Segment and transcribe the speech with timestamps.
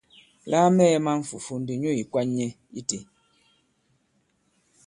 [0.49, 2.47] La a mɛɛ̄ man fùfu ndi nyu ì kwan nyɛ
[2.79, 2.99] itē.